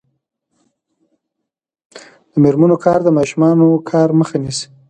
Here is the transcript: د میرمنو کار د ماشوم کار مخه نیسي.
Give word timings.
د 2.31 2.33
میرمنو 2.43 2.75
کار 2.85 2.99
د 3.03 3.09
ماشوم 3.17 3.59
کار 3.89 4.09
مخه 4.19 4.37
نیسي. 4.43 4.65